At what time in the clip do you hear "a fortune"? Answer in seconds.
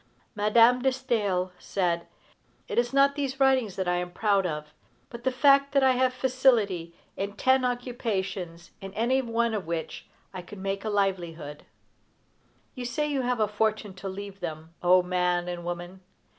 13.39-13.93